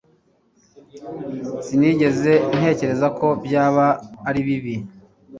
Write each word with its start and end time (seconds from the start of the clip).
sinigeze 1.65 2.31
ntekereza 2.57 3.07
ko 3.19 3.27
byaba 3.45 3.87
ari 4.29 4.39
bibi 4.47 4.75